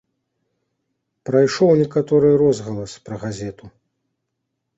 [1.29, 3.65] Прайшоў некаторы розгалас пра газету.